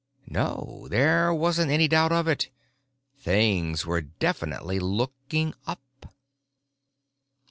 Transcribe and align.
No, 0.25 0.87
there 0.89 1.31
wasn't 1.31 1.69
any 1.69 1.87
doubt 1.87 2.11
of 2.11 2.27
it. 2.27 2.49
Things 3.19 3.85
were 3.85 4.01
definitely 4.01 4.79
looking 4.79 5.53
up! 5.67 6.15